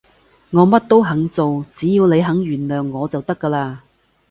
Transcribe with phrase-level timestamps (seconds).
[0.49, 3.77] 我乜都肯做，只要你肯原諒我就得㗎喇